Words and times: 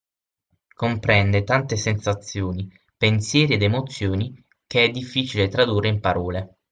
Comprende 0.73 1.43
tante 1.43 1.75
sensazioni, 1.77 2.67
pensieri 2.97 3.53
ed 3.53 3.61
emozioni 3.61 4.33
che 4.65 4.85
è 4.85 4.89
difficile 4.89 5.47
tradurre 5.47 5.89
in 5.89 5.99
parole. 5.99 6.57